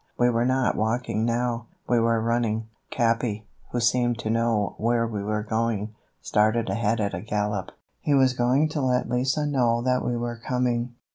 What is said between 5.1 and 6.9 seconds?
were going, started